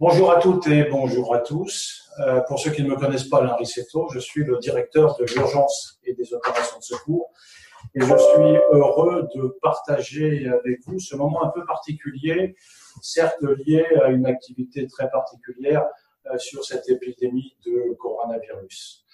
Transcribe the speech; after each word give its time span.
Bonjour 0.00 0.30
à 0.30 0.38
toutes 0.38 0.68
et 0.68 0.84
bonjour 0.84 1.34
à 1.34 1.40
tous. 1.40 2.08
Euh, 2.20 2.40
pour 2.42 2.60
ceux 2.60 2.70
qui 2.70 2.84
ne 2.84 2.88
me 2.88 2.94
connaissent 2.94 3.28
pas, 3.28 3.38
Alain 3.38 3.56
Rissetto, 3.56 4.08
je 4.12 4.20
suis 4.20 4.44
le 4.44 4.56
directeur 4.58 5.16
de 5.16 5.24
l'urgence 5.24 5.98
et 6.04 6.14
des 6.14 6.32
opérations 6.32 6.78
de 6.78 6.84
secours. 6.84 7.32
Et 7.96 8.00
je 8.02 8.16
suis 8.16 8.58
heureux 8.70 9.28
de 9.34 9.58
partager 9.60 10.46
avec 10.46 10.86
vous 10.86 11.00
ce 11.00 11.16
moment 11.16 11.44
un 11.44 11.48
peu 11.48 11.64
particulier, 11.64 12.54
certes 13.02 13.42
lié 13.42 13.84
à 14.00 14.10
une 14.10 14.26
activité 14.26 14.86
très 14.86 15.10
particulière 15.10 15.84
euh, 16.26 16.38
sur 16.38 16.64
cette 16.64 16.88
épidémie 16.88 17.56
de 17.66 17.92
coronavirus. 17.98 19.04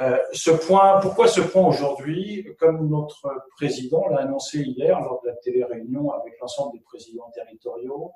Euh, 0.00 0.16
ce 0.32 0.52
point, 0.52 1.00
pourquoi 1.00 1.28
ce 1.28 1.42
point 1.42 1.66
aujourd'hui? 1.66 2.46
Comme 2.58 2.88
notre 2.88 3.28
président 3.56 4.08
l'a 4.08 4.20
annoncé 4.20 4.60
hier 4.60 4.98
lors 5.00 5.20
de 5.22 5.28
la 5.28 5.36
télé-réunion 5.36 6.12
avec 6.12 6.34
l'ensemble 6.40 6.78
des 6.78 6.84
présidents 6.84 7.30
territoriaux, 7.34 8.12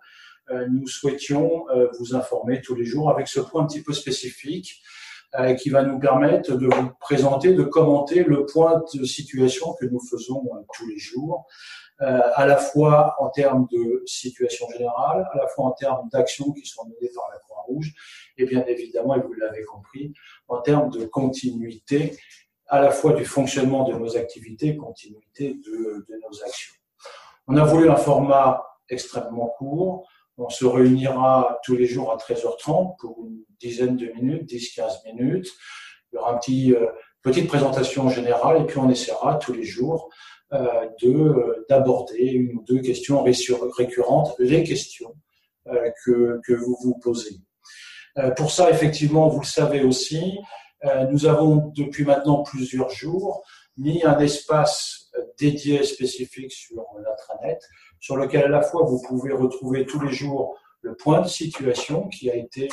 nous 0.71 0.87
souhaitions 0.87 1.69
euh, 1.71 1.89
vous 1.99 2.15
informer 2.15 2.61
tous 2.61 2.75
les 2.75 2.85
jours 2.85 3.11
avec 3.11 3.29
ce 3.29 3.41
point 3.41 3.63
un 3.63 3.67
petit 3.67 3.83
peu 3.83 3.93
spécifique 3.93 4.83
qui 5.59 5.71
va 5.71 5.83
nous 5.83 5.99
permettre 5.99 6.57
de 6.57 6.67
vous 6.67 6.91
présenter, 7.01 7.55
de 7.55 7.63
commenter 7.63 8.23
le 8.23 8.45
point 8.45 8.85
de 8.93 9.05
situation 9.05 9.73
que 9.81 9.87
nous 9.87 10.01
faisons 10.11 10.43
tous 10.75 10.87
les 10.87 10.99
jours, 10.99 11.47
à 12.01 12.45
la 12.45 12.59
fois 12.59 13.17
en 13.19 13.31
termes 13.31 13.67
de 13.73 14.03
situation 14.05 14.69
générale, 14.69 15.27
à 15.33 15.39
la 15.39 15.47
fois 15.47 15.69
en 15.69 15.71
termes 15.71 16.07
d'actions 16.13 16.53
qui 16.53 16.67
sont 16.67 16.85
menées 16.85 17.11
par 17.15 17.31
la 17.33 17.39
Croix-Rouge, 17.39 17.95
et 18.37 18.45
bien 18.45 18.63
évidemment, 18.67 19.17
et 19.17 19.21
vous 19.21 19.33
l'avez 19.33 19.65
compris, 19.65 20.13
en 20.49 20.61
termes 20.61 20.91
de 20.91 21.07
continuité 21.07 22.15
à 22.69 22.83
la 22.83 22.91
fois 22.91 23.15
du 23.15 23.25
fonctionnement 23.25 23.85
de 23.89 23.95
nos 23.95 24.19
activités, 24.19 24.77
continuité 24.77 25.55
de, 25.55 26.05
de 26.11 26.21
nos 26.29 26.43
actions. 26.43 26.75
On 27.47 27.57
a 27.57 27.65
voulu 27.65 27.89
un 27.89 27.97
format 27.97 28.63
extrêmement 28.89 29.49
court. 29.59 30.07
On 30.39 30.49
se 30.49 30.65
réunira 30.65 31.59
tous 31.65 31.77
les 31.77 31.87
jours 31.87 32.13
à 32.13 32.17
13h30 32.17 32.97
pour 32.99 33.27
une 33.27 33.45
dizaine 33.61 33.97
de 33.97 34.07
minutes, 34.07 34.51
10-15 34.51 35.05
minutes. 35.13 35.49
Il 36.13 36.17
y 36.17 36.19
aura 36.19 36.41
une 36.47 36.75
euh, 36.75 36.87
petite 37.23 37.49
présentation 37.49 38.09
générale 38.09 38.63
et 38.63 38.65
puis 38.65 38.79
on 38.79 38.89
essaiera 38.89 39.37
tous 39.37 39.53
les 39.53 39.65
jours 39.65 40.11
euh, 40.53 40.89
de 41.03 41.13
euh, 41.13 41.67
d'aborder 41.69 42.25
une 42.25 42.59
ou 42.59 42.65
deux 42.67 42.81
questions 42.81 43.23
récurrentes, 43.23 44.35
les 44.39 44.65
questions 44.65 45.15
que, 46.05 46.41
que 46.45 46.53
vous 46.55 46.77
vous 46.83 46.99
posez. 46.99 47.37
Pour 48.37 48.51
ça, 48.51 48.69
effectivement, 48.69 49.29
vous 49.29 49.43
le 49.43 49.47
savez 49.47 49.85
aussi, 49.85 50.41
nous 51.13 51.25
avons 51.25 51.71
depuis 51.77 52.05
maintenant 52.05 52.43
plusieurs 52.43 52.91
jours 52.91 53.45
mis 53.77 54.03
un 54.03 54.19
espace 54.19 55.13
dédié 55.39 55.85
spécifique 55.85 56.51
sur 56.51 56.85
l'intranet, 56.99 57.61
sur 58.03 58.17
lequel 58.17 58.45
à 58.45 58.49
la 58.49 58.63
fois 58.63 58.83
vous 58.85 59.01
pouvez 59.01 59.33
retrouver 59.33 59.87
tous 59.87 60.01
les 60.01 60.13
jours 60.13 60.59
le 60.83 60.95
point 60.97 61.23
de 61.23 61.29
situation 61.29 62.09
qui 62.09 62.29
a 62.29 62.35
été 62.35 62.69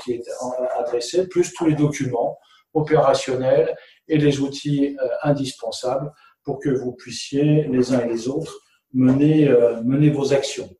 qui 0.00 0.12
est 0.12 0.24
adressé, 0.76 1.28
plus 1.28 1.52
tous 1.54 1.66
les 1.66 1.76
documents 1.76 2.38
opérationnels 2.74 3.74
et 4.08 4.18
les 4.18 4.40
outils 4.40 4.96
indispensables 5.22 6.12
pour 6.42 6.58
que 6.58 6.70
vous 6.70 6.92
puissiez 6.92 7.64
les 7.64 7.92
uns 7.92 8.00
et 8.00 8.08
les 8.08 8.28
autres 8.28 8.58
mener 8.92 9.48
mener 9.84 10.10
vos 10.10 10.34
actions. 10.34 10.70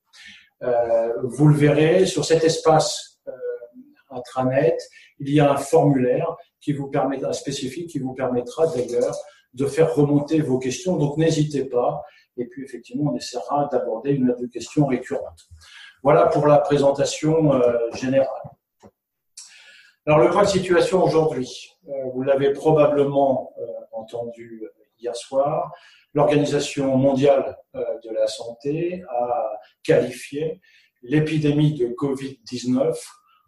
Vous 1.23 1.47
le 1.47 1.55
verrez 1.55 2.05
sur 2.05 2.25
cet 2.25 2.43
espace 2.43 3.21
intranet, 4.11 4.77
il 5.21 5.33
y 5.33 5.39
a 5.39 5.53
un 5.53 5.57
formulaire 5.57 6.37
qui 6.63 6.73
vous 6.73 6.87
permet, 6.87 7.23
un 7.25 7.33
spécifique 7.33 7.91
qui 7.91 7.99
vous 7.99 8.15
permettra 8.15 8.67
d'ailleurs 8.69 9.17
de 9.53 9.67
faire 9.67 9.95
remonter 9.95 10.41
vos 10.41 10.59
questions. 10.59 10.97
Donc 10.97 11.19
n'hésitez 11.19 11.65
pas. 11.67 12.03
Et 12.39 12.47
puis 12.47 12.65
effectivement, 12.65 13.13
on 13.13 13.17
essaiera 13.17 13.69
d'aborder 13.71 14.13
une 14.13 14.31
ou 14.31 14.37
deux 14.37 14.49
questions 14.49 14.87
récurrentes. 14.87 15.49
Voilà 16.03 16.27
pour 16.27 16.47
la 16.47 16.59
présentation 16.59 17.53
euh, 17.55 17.79
générale. 17.95 18.29
Alors 20.07 20.19
le 20.19 20.31
point 20.31 20.43
de 20.43 20.49
situation 20.49 21.05
aujourd'hui, 21.05 21.77
euh, 21.89 21.93
vous 22.15 22.23
l'avez 22.23 22.53
probablement 22.53 23.53
euh, 23.59 23.67
entendu 23.93 24.67
hier 24.99 25.15
soir, 25.15 25.73
l'Organisation 26.15 26.97
mondiale 26.97 27.57
de 27.75 28.11
la 28.11 28.29
santé 28.29 29.03
a 29.09 29.59
qualifié 29.83 30.61
l'épidémie 31.03 31.75
de 31.75 31.89
Covid-19 31.89 32.97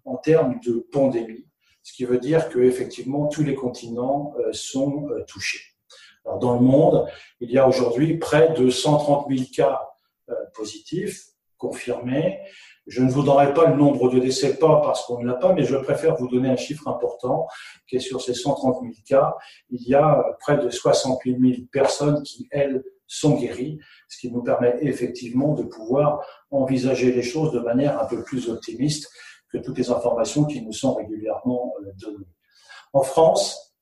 en 0.05 0.17
termes 0.17 0.59
de 0.67 0.87
pandémie, 0.91 1.47
ce 1.85 1.93
qui 1.93 2.05
veut 2.05 2.19
dire 2.19 2.49
que 2.49 2.59
effectivement 2.59 3.29
tous 3.29 3.45
les 3.45 3.55
continents 3.55 4.35
euh, 4.41 4.53
sont 4.53 5.09
euh, 5.11 5.23
touchés. 5.29 5.61
Alors, 6.25 6.39
dans 6.39 6.55
le 6.55 6.61
monde, 6.61 7.07
il 7.41 7.51
y 7.51 7.59
a 7.59 7.69
aujourd'hui 7.69 8.17
près 8.17 8.55
de 8.55 8.71
130 8.71 9.27
000 9.29 9.45
cas 9.55 9.81
euh, 10.31 10.35
positifs 10.55 11.27
confirmés. 11.59 12.41
Je 12.87 13.03
ne 13.03 13.11
vous 13.11 13.23
donnerai 13.23 13.53
pas 13.53 13.67
le 13.67 13.77
nombre 13.77 14.11
de 14.11 14.19
décès, 14.19 14.59
pas 14.59 14.81
parce 14.81 15.05
qu'on 15.05 15.23
ne 15.23 15.27
l'a 15.27 15.35
pas, 15.35 15.53
mais 15.53 15.65
je 15.65 15.77
préfère 15.77 16.17
vous 16.17 16.29
donner 16.29 16.49
un 16.49 16.57
chiffre 16.57 16.89
important, 16.89 17.47
qui 17.87 17.97
est 17.97 18.01
sur 18.01 18.21
ces 18.21 18.35
130 18.35 18.81
000 18.81 18.93
cas, 19.07 19.35
il 19.71 19.87
y 19.87 19.95
a 19.95 20.23
près 20.41 20.59
de 20.59 20.69
68 20.69 21.39
000 21.41 21.67
personnes 21.71 22.23
qui, 22.23 22.49
elles, 22.51 22.83
sont 23.07 23.37
guéries, 23.37 23.79
ce 24.09 24.19
qui 24.19 24.31
nous 24.31 24.43
permet 24.43 24.77
effectivement 24.81 25.55
de 25.55 25.63
pouvoir 25.63 26.25
envisager 26.51 27.13
les 27.13 27.23
choses 27.23 27.53
de 27.53 27.61
manière 27.61 28.01
un 28.01 28.07
peu 28.07 28.23
plus 28.23 28.49
optimiste 28.49 29.11
toutes 29.59 29.79
les 29.79 29.91
informations 29.91 30.45
qui 30.45 30.63
nous 30.63 30.73
sont 30.73 30.95
régulièrement 30.95 31.75
euh, 31.81 31.93
données. 31.99 32.27
En 32.93 33.03
France, 33.03 33.75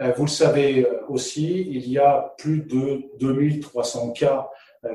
euh, 0.00 0.12
vous 0.16 0.24
le 0.24 0.30
savez 0.30 0.86
euh, 0.86 1.04
aussi, 1.08 1.60
il 1.68 1.88
y 1.88 1.98
a 1.98 2.34
plus 2.38 2.62
de 2.62 3.04
2300 3.20 4.12
cas 4.12 4.48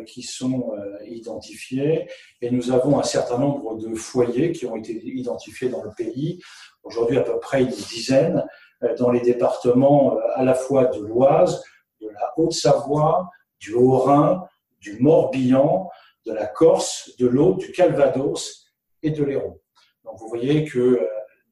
qui 0.06 0.22
sont 0.22 0.72
identifiés 1.06 2.08
et 2.42 2.50
nous 2.50 2.72
avons 2.72 3.02
un 3.02 3.04
certain 3.04 3.38
nombre 3.38 3.76
de 3.76 3.94
foyers 3.96 4.54
qui 4.54 4.66
ont 4.66 4.78
été 4.78 4.94
identifiés 4.94 5.68
dans 5.68 5.84
le 5.84 5.90
pays, 5.92 6.42
aujourd'hui 6.84 7.18
à 7.18 7.22
peu 7.22 7.38
près 7.38 7.64
une 7.64 7.68
dizaine, 7.68 8.46
dans 8.98 9.12
les 9.12 9.20
départements 9.20 10.18
à 10.36 10.46
la 10.46 10.54
fois 10.54 10.86
de 10.86 11.02
l'Oise, 11.02 11.62
de 12.00 12.08
la 12.08 12.34
Haute-Savoie, 12.38 13.30
du 13.60 13.74
Haut-Rhin, 13.74 14.46
du 14.80 15.00
Morbihan, 15.02 15.90
de 16.26 16.32
la 16.32 16.46
Corse, 16.46 17.12
de 17.20 17.28
l'Aude, 17.28 17.58
du 17.58 17.74
Calvados 17.74 18.63
et 19.04 19.12
de 19.12 19.24
l'Hérault. 19.24 19.62
Donc 20.04 20.20
vous 20.20 20.28
voyez 20.28 20.66
que 20.66 20.80
euh, 20.80 21.08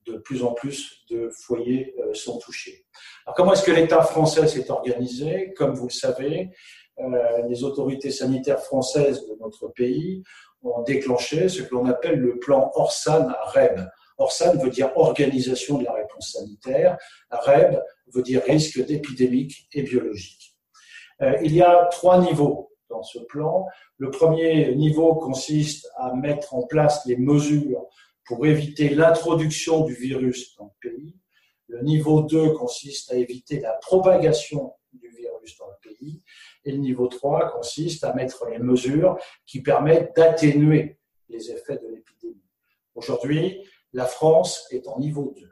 de 0.08 0.18
plus 0.18 0.44
en 0.44 0.54
plus 0.54 1.04
de 1.10 1.30
foyers 1.30 1.94
euh, 2.00 2.14
sont 2.14 2.40
touchés. 2.40 2.86
Alors 3.26 3.36
comment 3.36 3.54
est-ce 3.54 3.64
que 3.64 3.72
l'État 3.72 4.02
français 4.02 4.48
s'est 4.48 4.70
organisé? 4.72 5.54
Comme 5.56 5.74
vous 5.74 5.88
le 5.88 5.94
savez, 5.94 6.50
euh, 7.00 7.48
les 7.48 7.64
autorités 7.64 8.12
sanitaires 8.12 8.62
françaises 8.62 9.26
de 9.28 9.36
notre 9.40 9.68
pays 9.68 10.24
ont 10.64 10.82
déclenché 10.84 11.50
ce 11.50 11.62
que 11.62 11.74
l'on 11.74 11.86
appelle 11.86 12.20
le 12.20 12.40
plan 12.40 12.72
Orsan-REB. 12.74 13.88
Orsan 14.18 14.58
veut 14.58 14.70
dire 14.70 14.92
organisation 14.96 15.80
de 15.80 15.86
la 15.86 15.94
réponse 15.94 16.34
sanitaire, 16.34 16.98
REB 17.32 17.82
veut 18.14 18.22
dire 18.22 18.44
risque 18.44 18.86
d'épidémique 18.86 19.68
et 19.74 19.82
biologique. 19.82 20.56
il 21.42 21.56
y 21.56 21.64
a 21.64 21.88
trois 21.92 22.20
niveaux 22.20 22.71
dans 22.92 23.04
ce 23.04 23.20
plan. 23.20 23.66
Le 23.98 24.12
premier 24.12 24.76
niveau 24.76 25.16
consiste 25.16 25.90
à 25.96 26.14
mettre 26.14 26.54
en 26.54 26.64
place 26.68 27.06
les 27.06 27.18
mesures 27.18 27.88
pour 28.26 28.46
éviter 28.46 28.90
l'introduction 28.90 29.84
du 29.84 29.94
virus 29.94 30.56
dans 30.58 30.66
le 30.66 30.90
pays. 30.90 31.18
Le 31.68 31.82
niveau 31.82 32.22
2 32.22 32.52
consiste 32.54 33.12
à 33.12 33.16
éviter 33.16 33.60
la 33.60 33.74
propagation 33.74 34.74
du 34.94 35.08
virus 35.10 35.58
dans 35.58 35.68
le 35.68 35.90
pays. 35.90 36.22
Et 36.66 36.72
le 36.72 36.78
niveau 36.78 37.08
3 37.08 37.52
consiste 37.52 38.04
à 38.04 38.14
mettre 38.14 38.46
les 38.50 38.60
mesures 38.60 39.18
qui 39.46 39.62
permettent 39.62 40.16
d'atténuer 40.16 41.00
les 41.30 41.52
effets 41.52 41.78
de 41.78 41.88
l'épidémie. 41.88 42.44
Aujourd'hui, 42.94 43.66
la 43.94 44.06
France 44.06 44.68
est 44.72 44.88
en 44.88 45.00
niveau 45.00 45.34
2. 45.38 45.50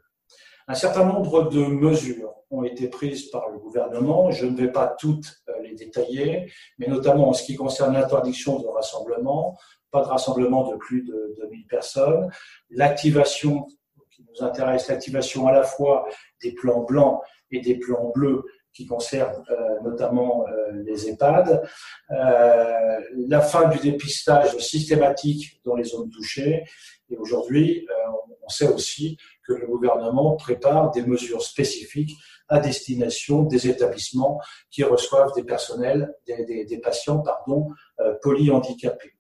Un 0.70 0.76
certain 0.76 1.04
nombre 1.04 1.50
de 1.50 1.66
mesures 1.66 2.36
ont 2.52 2.64
été 2.64 2.90
prises 2.90 3.32
par 3.32 3.50
le 3.50 3.58
gouvernement. 3.58 4.30
Je 4.30 4.46
ne 4.46 4.56
vais 4.56 4.72
pas 4.72 4.86
toutes 5.00 5.42
euh, 5.50 5.54
les 5.64 5.74
détailler, 5.74 6.52
mais 6.78 6.86
notamment 6.86 7.30
en 7.30 7.34
ce 7.34 7.42
qui 7.42 7.56
concerne 7.56 7.96
l'interdiction 7.96 8.60
de 8.60 8.68
rassemblement, 8.68 9.58
pas 9.90 10.04
de 10.04 10.08
rassemblement 10.08 10.70
de 10.70 10.78
plus 10.78 11.02
de 11.02 11.36
2000 11.42 11.66
personnes, 11.66 12.30
l'activation 12.70 13.66
qui 14.12 14.24
nous 14.30 14.46
intéresse, 14.46 14.88
l'activation 14.90 15.48
à 15.48 15.54
la 15.54 15.64
fois 15.64 16.08
des 16.44 16.52
plans 16.52 16.84
blancs 16.84 17.20
et 17.50 17.62
des 17.62 17.80
plans 17.80 18.12
bleus 18.14 18.44
qui 18.72 18.86
concernent 18.86 19.44
euh, 19.50 19.82
notamment 19.84 20.46
euh, 20.48 20.84
les 20.86 21.10
EHPAD, 21.10 21.64
la 22.12 23.42
fin 23.42 23.70
du 23.70 23.80
dépistage 23.80 24.56
systématique 24.58 25.60
dans 25.66 25.76
les 25.76 25.84
zones 25.84 26.12
touchées, 26.12 26.64
et 27.10 27.18
aujourd'hui, 27.18 27.88
on 28.44 28.50
sait 28.50 28.68
aussi 28.68 29.18
que 29.50 29.54
le 29.56 29.66
gouvernement 29.66 30.36
prépare 30.36 30.92
des 30.92 31.02
mesures 31.02 31.42
spécifiques 31.42 32.16
à 32.48 32.60
destination 32.60 33.44
des 33.44 33.68
établissements 33.68 34.40
qui 34.70 34.84
reçoivent 34.84 35.34
des 35.36 35.44
personnels, 35.44 36.14
des, 36.28 36.80
patients 36.84 37.20
pardon, 37.20 37.70
euh, 38.00 38.14
polyhandicapés. 38.22 39.14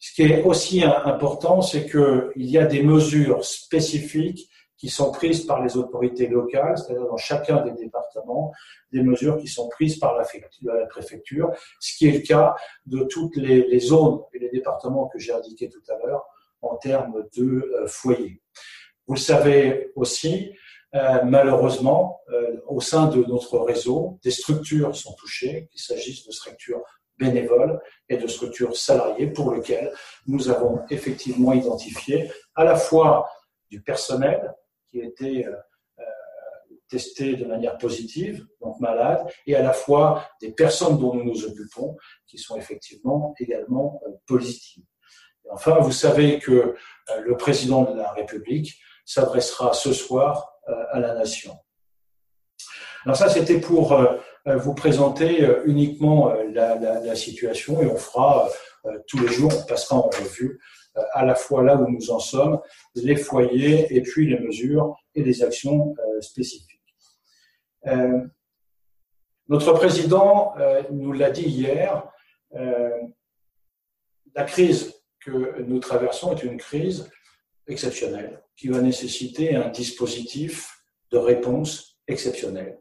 Ce 0.00 0.12
qui 0.12 0.22
est 0.22 0.42
aussi 0.42 0.82
important, 0.82 1.62
c'est 1.62 1.86
qu'il 1.88 2.50
y 2.50 2.58
a 2.58 2.66
des 2.66 2.82
mesures 2.82 3.44
spécifiques 3.44 4.50
qui 4.76 4.88
sont 4.88 5.12
prises 5.12 5.46
par 5.46 5.62
les 5.62 5.76
autorités 5.76 6.26
locales, 6.26 6.76
c'est-à-dire 6.76 7.06
dans 7.06 7.16
chacun 7.16 7.62
des 7.62 7.72
départements, 7.72 8.52
des 8.92 9.02
mesures 9.02 9.38
qui 9.38 9.46
sont 9.46 9.68
prises 9.68 9.98
par 9.98 10.14
la 10.14 10.24
préfecture, 10.86 11.52
ce 11.80 11.96
qui 11.96 12.08
est 12.08 12.12
le 12.12 12.18
cas 12.18 12.54
de 12.86 13.04
toutes 13.04 13.36
les, 13.36 13.66
les 13.68 13.80
zones 13.80 14.20
et 14.34 14.40
les 14.40 14.50
départements 14.50 15.06
que 15.06 15.18
j'ai 15.18 15.32
indiqués 15.32 15.70
tout 15.70 15.82
à 15.88 15.96
l'heure, 16.04 16.24
en 16.60 16.76
termes 16.76 17.24
de 17.36 17.84
foyers. 17.86 18.42
Vous 19.06 19.14
le 19.14 19.20
savez 19.20 19.92
aussi, 19.96 20.52
malheureusement, 21.24 22.20
au 22.66 22.80
sein 22.80 23.06
de 23.08 23.22
notre 23.24 23.58
réseau, 23.58 24.18
des 24.22 24.30
structures 24.30 24.94
sont 24.96 25.12
touchées, 25.14 25.68
qu'il 25.70 25.80
s'agisse 25.80 26.26
de 26.26 26.32
structures 26.32 26.82
bénévoles 27.18 27.80
et 28.08 28.16
de 28.16 28.26
structures 28.26 28.76
salariées 28.76 29.28
pour 29.28 29.54
lesquelles 29.54 29.92
nous 30.26 30.48
avons 30.48 30.80
effectivement 30.90 31.52
identifié 31.52 32.30
à 32.54 32.64
la 32.64 32.76
fois 32.76 33.28
du 33.70 33.82
personnel 33.82 34.52
qui 34.88 35.00
était 35.00 35.46
euh, 35.46 35.56
euh, 35.98 36.04
testé 36.88 37.36
de 37.36 37.44
manière 37.44 37.78
positive, 37.78 38.46
donc 38.60 38.78
malade, 38.80 39.26
et 39.46 39.54
à 39.56 39.62
la 39.62 39.72
fois 39.72 40.28
des 40.40 40.52
personnes 40.52 40.98
dont 40.98 41.14
nous 41.14 41.24
nous 41.24 41.44
occupons 41.44 41.96
qui 42.26 42.38
sont 42.38 42.56
effectivement 42.56 43.34
également 43.38 44.00
euh, 44.06 44.10
positives. 44.26 44.84
enfin, 45.50 45.78
vous 45.80 45.92
savez 45.92 46.38
que 46.38 46.74
le 47.22 47.36
président 47.36 47.82
de 47.82 47.96
la 47.96 48.12
République 48.12 48.80
s'adressera 49.04 49.72
ce 49.72 49.92
soir 49.92 50.58
à 50.92 50.98
la 50.98 51.14
nation. 51.14 51.56
Alors 53.04 53.16
ça, 53.16 53.28
c'était 53.28 53.60
pour 53.60 53.92
euh, 54.46 54.56
vous 54.56 54.74
présenter 54.74 55.42
euh, 55.42 55.62
uniquement 55.64 56.30
euh, 56.30 56.44
la, 56.52 57.14
situation 57.14 57.80
et 57.82 57.86
on 57.86 57.96
fera 57.96 58.48
tous 59.06 59.18
les 59.18 59.28
jours, 59.28 59.50
on 59.56 59.66
passera 59.66 59.96
en 59.96 60.10
revue 60.10 60.60
à 61.14 61.24
la 61.24 61.34
fois 61.34 61.62
là 61.62 61.76
où 61.76 61.88
nous 61.88 62.10
en 62.10 62.18
sommes, 62.18 62.60
les 62.94 63.16
foyers 63.16 63.94
et 63.96 64.02
puis 64.02 64.28
les 64.28 64.38
mesures 64.40 64.94
et 65.14 65.22
les 65.22 65.42
actions 65.42 65.94
spécifiques. 66.20 66.82
Notre 69.48 69.72
président 69.72 70.54
nous 70.90 71.12
l'a 71.12 71.30
dit 71.30 71.48
hier, 71.48 72.06
la 72.52 74.44
crise 74.44 74.94
que 75.20 75.62
nous 75.62 75.78
traversons 75.78 76.36
est 76.36 76.42
une 76.42 76.58
crise 76.58 77.10
exceptionnelle 77.66 78.43
qui 78.56 78.68
va 78.68 78.80
nécessiter 78.80 79.56
un 79.56 79.68
dispositif 79.68 80.84
de 81.10 81.18
réponse 81.18 81.98
exceptionnel. 82.08 82.80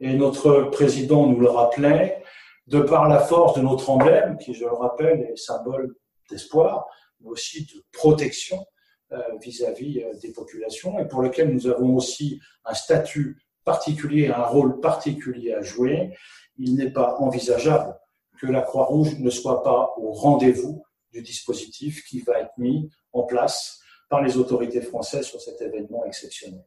Et 0.00 0.14
notre 0.14 0.70
président 0.70 1.26
nous 1.26 1.40
le 1.40 1.50
rappelait, 1.50 2.22
de 2.66 2.80
par 2.80 3.08
la 3.08 3.18
force 3.18 3.56
de 3.56 3.62
notre 3.62 3.90
emblème, 3.90 4.36
qui, 4.38 4.54
je 4.54 4.64
le 4.64 4.72
rappelle, 4.72 5.20
est 5.22 5.36
symbole 5.36 5.94
d'espoir, 6.30 6.86
mais 7.20 7.30
aussi 7.30 7.64
de 7.64 7.82
protection 7.92 8.64
euh, 9.12 9.18
vis-à-vis 9.40 10.00
-vis 10.00 10.20
des 10.20 10.32
populations, 10.32 10.98
et 10.98 11.08
pour 11.08 11.22
lequel 11.22 11.52
nous 11.52 11.66
avons 11.66 11.96
aussi 11.96 12.40
un 12.64 12.74
statut 12.74 13.38
particulier, 13.64 14.28
un 14.28 14.44
rôle 14.44 14.80
particulier 14.80 15.52
à 15.52 15.62
jouer, 15.62 16.14
il 16.56 16.76
n'est 16.76 16.92
pas 16.92 17.16
envisageable 17.18 17.94
que 18.40 18.46
la 18.46 18.62
Croix-Rouge 18.62 19.18
ne 19.18 19.30
soit 19.30 19.62
pas 19.62 19.94
au 19.96 20.12
rendez-vous 20.12 20.84
du 21.12 21.22
dispositif 21.22 22.04
qui 22.04 22.20
va 22.20 22.40
être 22.40 22.56
mis 22.56 22.90
en 23.12 23.24
place 23.24 23.80
par 24.08 24.22
les 24.22 24.36
autorités 24.36 24.80
françaises 24.80 25.26
sur 25.26 25.40
cet 25.40 25.60
événement 25.60 26.04
exceptionnel. 26.04 26.64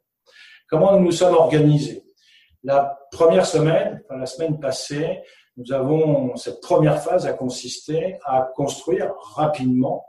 Comment 0.69 0.97
nous 0.97 1.05
nous 1.05 1.11
sommes 1.11 1.35
organisés? 1.35 2.03
La 2.63 2.99
première 3.11 3.45
semaine, 3.45 4.03
la 4.09 4.25
semaine 4.25 4.59
passée, 4.59 5.21
nous 5.57 5.73
avons 5.73 6.35
cette 6.37 6.61
première 6.61 7.01
phase 7.03 7.25
a 7.25 7.33
consisté 7.33 8.17
à 8.23 8.49
construire 8.55 9.13
rapidement 9.35 10.05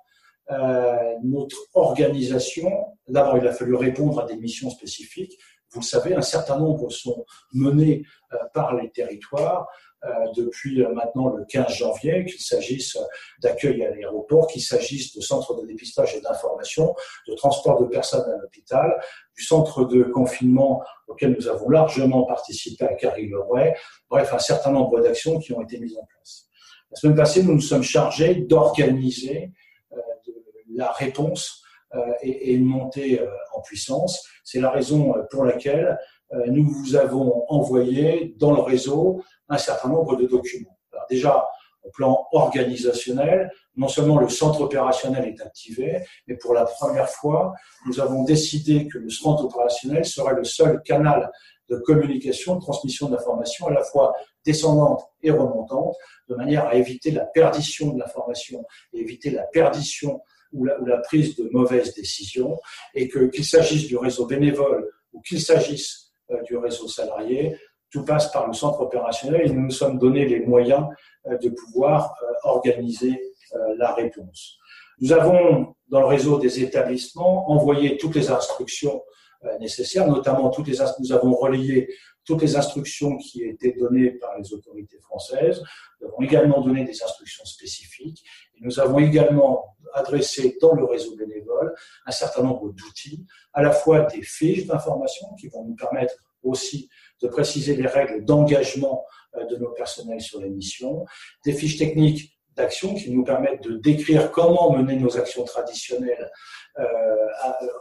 euh, 0.50 1.14
notre 1.24 1.56
organisation. 1.74 2.70
D'abord, 3.08 3.38
il 3.38 3.46
a 3.46 3.52
fallu 3.52 3.74
répondre 3.74 4.20
à 4.20 4.26
des 4.26 4.36
missions 4.36 4.70
spécifiques. 4.70 5.38
Vous 5.70 5.80
le 5.80 5.84
savez, 5.84 6.14
un 6.14 6.22
certain 6.22 6.58
nombre 6.58 6.90
sont 6.90 7.24
menés 7.54 8.04
euh, 8.32 8.36
par 8.52 8.76
les 8.76 8.90
territoires. 8.90 9.66
Euh, 10.04 10.08
depuis 10.36 10.82
euh, 10.82 10.92
maintenant 10.92 11.28
le 11.28 11.44
15 11.44 11.74
janvier, 11.74 12.24
qu'il 12.24 12.40
s'agisse 12.40 12.98
d'accueil 13.40 13.84
à 13.84 13.90
l'aéroport, 13.90 14.48
qu'il 14.48 14.60
s'agisse 14.60 15.14
de 15.14 15.20
centres 15.20 15.54
de 15.60 15.64
dépistage 15.64 16.16
et 16.16 16.20
d'information, 16.20 16.96
de 17.28 17.34
transport 17.34 17.80
de 17.80 17.86
personnes 17.86 18.28
à 18.28 18.36
l'hôpital, 18.38 19.00
du 19.36 19.44
centre 19.44 19.84
de 19.84 20.02
confinement 20.02 20.82
auquel 21.06 21.36
nous 21.38 21.46
avons 21.46 21.68
largement 21.68 22.24
participé 22.24 22.84
à 22.84 22.94
Carry-le-Rouet, 22.94 23.76
bref, 24.10 24.34
un 24.34 24.40
certain 24.40 24.72
nombre 24.72 25.00
d'actions 25.00 25.38
qui 25.38 25.52
ont 25.52 25.60
été 25.60 25.78
mises 25.78 25.96
en 25.96 26.04
place. 26.06 26.48
La 26.90 26.96
semaine 26.96 27.16
passée, 27.16 27.44
nous 27.44 27.54
nous 27.54 27.60
sommes 27.60 27.84
chargés 27.84 28.34
d'organiser 28.34 29.52
euh, 29.92 30.00
la 30.74 30.90
réponse 30.90 31.61
et, 32.22 32.52
une 32.54 32.64
montée 32.64 33.20
en 33.54 33.60
puissance. 33.60 34.26
C'est 34.44 34.60
la 34.60 34.70
raison 34.70 35.14
pour 35.30 35.44
laquelle 35.44 35.98
nous 36.46 36.68
vous 36.68 36.96
avons 36.96 37.44
envoyé 37.48 38.34
dans 38.38 38.52
le 38.52 38.62
réseau 38.62 39.22
un 39.48 39.58
certain 39.58 39.88
nombre 39.88 40.16
de 40.16 40.26
documents. 40.26 40.78
Déjà, 41.10 41.46
au 41.82 41.90
plan 41.90 42.26
organisationnel, 42.32 43.50
non 43.76 43.88
seulement 43.88 44.18
le 44.18 44.28
centre 44.28 44.60
opérationnel 44.60 45.26
est 45.26 45.40
activé, 45.42 46.04
mais 46.26 46.36
pour 46.36 46.54
la 46.54 46.64
première 46.64 47.08
fois, 47.08 47.54
nous 47.86 48.00
avons 48.00 48.24
décidé 48.24 48.86
que 48.86 48.98
le 48.98 49.10
centre 49.10 49.44
opérationnel 49.44 50.04
serait 50.04 50.34
le 50.34 50.44
seul 50.44 50.82
canal 50.82 51.30
de 51.68 51.76
communication, 51.78 52.56
de 52.56 52.60
transmission 52.60 53.08
d'informations 53.08 53.66
à 53.66 53.72
la 53.72 53.82
fois 53.82 54.14
descendante 54.44 55.02
et 55.22 55.30
remontante, 55.30 55.96
de 56.28 56.34
manière 56.34 56.66
à 56.66 56.74
éviter 56.74 57.10
la 57.10 57.24
perdition 57.24 57.92
de 57.92 57.98
l'information 57.98 58.64
et 58.92 59.00
éviter 59.00 59.30
la 59.30 59.44
perdition 59.44 60.20
ou 60.52 60.64
la, 60.64 60.98
prise 60.98 61.36
de 61.36 61.48
mauvaises 61.50 61.94
décisions, 61.94 62.58
et 62.94 63.08
que 63.08 63.26
qu'il 63.26 63.44
s'agisse 63.44 63.86
du 63.86 63.96
réseau 63.96 64.26
bénévole 64.26 64.88
ou 65.12 65.20
qu'il 65.20 65.40
s'agisse 65.40 66.12
euh, 66.30 66.42
du 66.42 66.56
réseau 66.56 66.88
salarié, 66.88 67.56
tout 67.90 68.04
passe 68.04 68.30
par 68.32 68.46
le 68.46 68.52
centre 68.52 68.80
opérationnel 68.80 69.42
et 69.44 69.50
nous 69.50 69.62
nous 69.62 69.70
sommes 69.70 69.98
donné 69.98 70.26
les 70.26 70.40
moyens 70.40 70.86
euh, 71.26 71.36
de 71.38 71.50
pouvoir 71.50 72.14
euh, 72.22 72.32
organiser 72.44 73.20
la 73.76 73.92
réponse. 73.92 74.56
Nous 74.98 75.12
avons, 75.12 75.74
dans 75.88 76.00
le 76.00 76.06
réseau 76.06 76.38
des 76.38 76.62
établissements, 76.62 77.50
envoyé 77.50 77.98
toutes 77.98 78.14
les 78.14 78.30
instructions 78.30 79.02
nécessaires, 79.60 80.06
notamment 80.06 80.48
toutes 80.48 80.68
les, 80.68 80.78
nous 81.00 81.12
avons 81.12 81.34
relayé 81.34 81.86
toutes 82.24 82.42
les 82.42 82.56
instructions 82.56 83.16
qui 83.16 83.44
étaient 83.44 83.72
données 83.72 84.10
par 84.10 84.38
les 84.38 84.52
autorités 84.52 84.98
françaises. 84.98 85.62
Nous 86.00 86.08
avons 86.08 86.20
également 86.20 86.60
donné 86.60 86.84
des 86.84 87.02
instructions 87.02 87.44
spécifiques. 87.44 88.22
Et 88.56 88.60
nous 88.62 88.80
avons 88.80 88.98
également 88.98 89.76
adressé 89.94 90.56
dans 90.60 90.74
le 90.74 90.84
réseau 90.84 91.16
bénévole 91.16 91.74
un 92.06 92.12
certain 92.12 92.42
nombre 92.42 92.70
d'outils, 92.72 93.26
à 93.52 93.62
la 93.62 93.72
fois 93.72 94.02
des 94.02 94.22
fiches 94.22 94.66
d'information 94.66 95.34
qui 95.38 95.48
vont 95.48 95.64
nous 95.64 95.74
permettre 95.74 96.14
aussi 96.42 96.88
de 97.20 97.28
préciser 97.28 97.76
les 97.76 97.86
règles 97.86 98.24
d'engagement 98.24 99.04
euh, 99.36 99.44
de 99.46 99.56
nos 99.56 99.70
personnels 99.70 100.20
sur 100.20 100.40
les 100.40 100.50
missions, 100.50 101.04
des 101.44 101.52
fiches 101.52 101.78
techniques 101.78 102.36
d'action 102.56 102.94
qui 102.94 103.10
nous 103.10 103.24
permettent 103.24 103.62
de 103.62 103.76
décrire 103.78 104.30
comment 104.30 104.72
mener 104.76 104.96
nos 104.96 105.16
actions 105.16 105.44
traditionnelles 105.44 106.30
euh, 106.78 106.84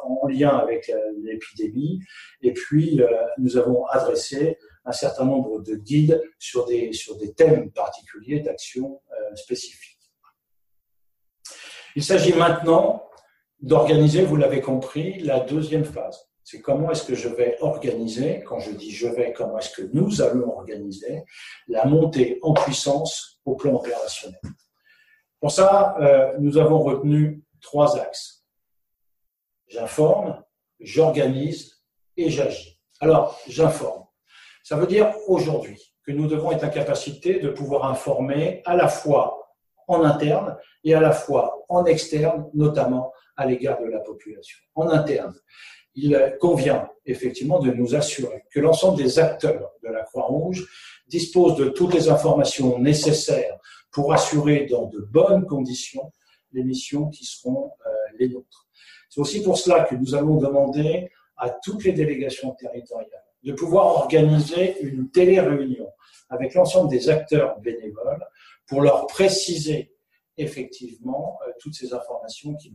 en 0.03 0.27
lien 0.27 0.57
avec 0.57 0.89
euh, 0.89 0.97
l'épidémie. 1.23 1.99
Et 2.41 2.53
puis, 2.53 3.01
nous 3.37 3.57
avons 3.57 3.85
adressé 3.85 4.57
un 4.85 4.91
certain 4.91 5.25
nombre 5.25 5.61
de 5.61 5.75
guides 5.75 6.21
sur 6.39 6.65
des, 6.65 6.91
sur 6.93 7.17
des 7.17 7.33
thèmes 7.33 7.71
particuliers 7.71 8.39
d'actions 8.39 9.01
spécifiques. 9.35 9.99
Il 11.95 12.03
s'agit 12.03 12.33
maintenant 12.33 13.07
d'organiser, 13.59 14.23
vous 14.23 14.37
l'avez 14.37 14.61
compris, 14.61 15.19
la 15.19 15.39
deuxième 15.39 15.85
phase 15.85 16.31
c'est 16.51 16.59
comment 16.59 16.91
est-ce 16.91 17.05
que 17.05 17.15
je 17.15 17.29
vais 17.29 17.57
organiser, 17.61 18.43
quand 18.43 18.59
je 18.59 18.71
dis 18.71 18.91
je 18.91 19.07
vais, 19.07 19.31
comment 19.31 19.57
est-ce 19.57 19.69
que 19.69 19.83
nous 19.93 20.21
allons 20.21 20.57
organiser 20.57 21.23
la 21.69 21.85
montée 21.85 22.39
en 22.41 22.53
puissance 22.53 23.39
au 23.45 23.55
plan 23.55 23.75
opérationnel. 23.75 24.41
Pour 25.39 25.51
ça, 25.51 25.95
euh, 26.01 26.37
nous 26.39 26.57
avons 26.57 26.79
retenu 26.79 27.41
trois 27.61 27.97
axes. 27.97 28.45
J'informe, 29.67 30.43
j'organise 30.81 31.81
et 32.17 32.29
j'agis. 32.29 32.80
Alors, 33.01 33.39
j'informe. 33.47 34.05
Ça 34.63 34.75
veut 34.75 34.85
dire 34.85 35.11
aujourd'hui 35.27 35.91
que 36.05 36.11
nous 36.11 36.27
devons 36.27 36.51
être 36.51 36.63
en 36.63 36.69
capacité 36.69 37.39
de 37.39 37.49
pouvoir 37.49 37.85
informer 37.89 38.61
à 38.63 38.75
la 38.75 38.87
fois 38.87 39.51
en 39.87 40.03
interne 40.03 40.55
et 40.83 40.93
à 40.93 40.99
la 40.99 41.11
fois 41.11 41.65
en 41.67 41.85
externe, 41.85 42.47
notamment 42.53 43.11
à 43.35 43.47
l'égard 43.47 43.81
de 43.81 43.87
la 43.87 43.99
population. 43.99 44.59
En 44.75 44.87
interne, 44.89 45.33
il 45.95 46.37
convient 46.39 46.89
effectivement 47.07 47.57
de 47.57 47.71
nous 47.71 47.95
assurer 47.95 48.43
que 48.51 48.59
l'ensemble 48.59 48.97
des 48.97 49.17
acteurs 49.17 49.71
de 49.83 49.89
la 49.89 50.03
Croix-Rouge 50.03 50.67
disposent 51.07 51.55
de 51.55 51.69
toutes 51.69 51.95
les 51.95 52.07
informations 52.07 52.77
nécessaires 52.77 53.57
pour 53.91 54.13
assurer 54.13 54.67
dans 54.67 54.85
de 54.85 54.99
bonnes 54.99 55.47
conditions 55.47 56.13
les 56.53 56.63
missions 56.63 57.09
qui 57.09 57.25
seront 57.25 57.71
euh, 57.85 57.89
les 58.19 58.29
nôtres. 58.29 58.67
C'est 59.09 59.19
aussi 59.19 59.41
pour 59.41 59.57
cela 59.57 59.85
que 59.85 59.95
nous 59.95 60.13
allons 60.13 60.37
demander 60.37 61.09
à 61.41 61.49
toutes 61.49 61.83
les 61.83 61.91
délégations 61.91 62.51
territoriales 62.51 63.25
de 63.43 63.53
pouvoir 63.53 63.87
organiser 63.87 64.79
une 64.81 65.09
télé-réunion 65.09 65.91
avec 66.29 66.53
l'ensemble 66.53 66.89
des 66.89 67.09
acteurs 67.09 67.59
bénévoles 67.59 68.23
pour 68.67 68.81
leur 68.81 69.07
préciser 69.07 69.93
effectivement 70.37 71.39
euh, 71.45 71.51
toutes 71.59 71.73
ces 71.73 71.93
informations 71.93 72.55
qui, 72.55 72.71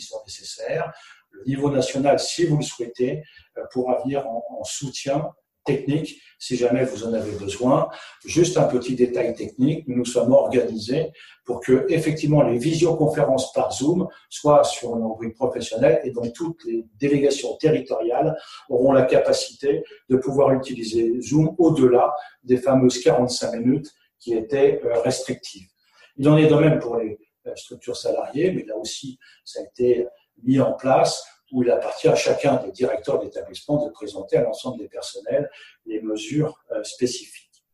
sont 0.00 0.22
nécessaires, 0.24 0.92
le 1.30 1.44
niveau 1.44 1.70
national, 1.70 2.18
si 2.18 2.46
vous 2.46 2.56
le 2.56 2.62
souhaitez, 2.62 3.22
euh, 3.58 3.62
pourra 3.72 4.00
venir 4.02 4.26
en, 4.26 4.64
soutien 4.64 5.28
technique 5.68 6.20
si 6.38 6.56
jamais 6.56 6.84
vous 6.84 7.04
en 7.04 7.12
avez 7.12 7.32
besoin. 7.32 7.88
Juste 8.24 8.56
un 8.56 8.64
petit 8.64 8.94
détail 8.94 9.34
technique, 9.34 9.86
nous 9.88 9.96
nous 9.96 10.04
sommes 10.04 10.32
organisés 10.32 11.10
pour 11.44 11.60
que 11.60 11.86
effectivement 11.88 12.42
les 12.42 12.58
visioconférences 12.58 13.52
par 13.52 13.72
Zoom 13.72 14.08
soient 14.30 14.64
sur 14.64 14.96
nos 14.96 15.14
rues 15.14 15.32
professionnelles 15.32 16.00
et 16.04 16.10
donc 16.10 16.32
toutes 16.32 16.64
les 16.64 16.86
délégations 16.98 17.56
territoriales 17.56 18.36
auront 18.68 18.92
la 18.92 19.02
capacité 19.02 19.82
de 20.08 20.16
pouvoir 20.16 20.52
utiliser 20.52 21.20
Zoom 21.20 21.54
au-delà 21.58 22.14
des 22.44 22.58
fameuses 22.58 23.02
45 23.02 23.56
minutes 23.56 23.90
qui 24.20 24.34
étaient 24.34 24.80
euh, 24.84 25.00
restrictives. 25.00 25.68
Il 26.16 26.28
en 26.28 26.36
est 26.36 26.46
de 26.46 26.54
même 26.54 26.78
pour 26.78 26.96
les 26.96 27.18
euh, 27.46 27.56
structures 27.56 27.96
salariées, 27.96 28.52
mais 28.52 28.64
là 28.64 28.76
aussi 28.76 29.18
ça 29.44 29.60
a 29.60 29.64
été 29.64 30.06
mis 30.44 30.60
en 30.60 30.72
place 30.72 31.24
où 31.52 31.62
il 31.62 31.70
appartient 31.70 32.08
à 32.08 32.14
chacun 32.14 32.56
des 32.56 32.72
directeurs 32.72 33.18
d'établissement 33.18 33.84
de 33.84 33.90
présenter 33.90 34.36
à 34.36 34.42
l'ensemble 34.42 34.78
des 34.78 34.88
personnels 34.88 35.50
les 35.86 36.00
mesures 36.00 36.58
euh, 36.72 36.82
spécifiques. 36.84 37.64